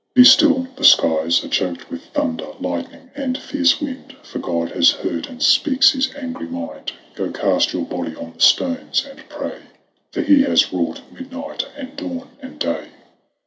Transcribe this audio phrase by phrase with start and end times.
[0.15, 0.15] S.
[0.15, 0.15] Patric.
[0.15, 4.89] Be still: the skies Are choked with thunder, lightning, and fierce wind, For God has
[4.89, 9.59] heard, and speaks His angry mind; Go cast your body on the stones and pray,
[10.11, 12.87] For He has wrought midnight and dawn and day.